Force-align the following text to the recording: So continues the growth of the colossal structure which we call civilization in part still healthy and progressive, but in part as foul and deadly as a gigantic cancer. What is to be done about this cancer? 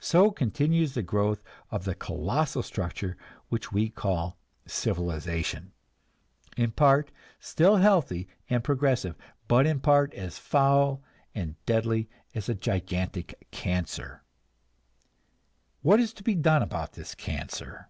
So 0.00 0.32
continues 0.32 0.94
the 0.94 1.04
growth 1.04 1.40
of 1.70 1.84
the 1.84 1.94
colossal 1.94 2.64
structure 2.64 3.16
which 3.48 3.70
we 3.70 3.90
call 3.90 4.36
civilization 4.66 5.70
in 6.56 6.72
part 6.72 7.12
still 7.38 7.76
healthy 7.76 8.26
and 8.50 8.64
progressive, 8.64 9.14
but 9.46 9.68
in 9.68 9.78
part 9.78 10.12
as 10.14 10.36
foul 10.36 11.00
and 11.32 11.54
deadly 11.64 12.08
as 12.34 12.48
a 12.48 12.56
gigantic 12.56 13.46
cancer. 13.52 14.24
What 15.82 16.00
is 16.00 16.12
to 16.14 16.24
be 16.24 16.34
done 16.34 16.62
about 16.64 16.94
this 16.94 17.14
cancer? 17.14 17.88